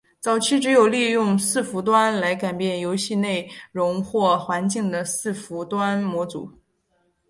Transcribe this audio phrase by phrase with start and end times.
[0.19, 6.51] 早期只有利用伺服端来改变游戏内容或环境的伺服端模组。